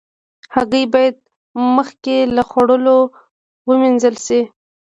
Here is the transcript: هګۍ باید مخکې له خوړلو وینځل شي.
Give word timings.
هګۍ 0.55 0.85
باید 0.93 1.15
مخکې 1.77 2.15
له 2.35 2.43
خوړلو 2.49 2.97
وینځل 3.67 4.15
شي. 4.25 4.41